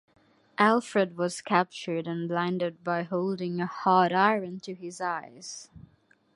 [0.57, 5.69] Alfred was captured and blinded by holding a hot iron to his eyes.